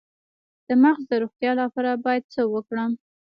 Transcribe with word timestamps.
د 0.67 0.69
مغز 0.83 1.03
د 1.07 1.11
روغتیا 1.21 1.51
لپاره 1.61 1.91
باید 2.05 2.23
څه 2.33 2.41
وکړم؟ 2.53 2.91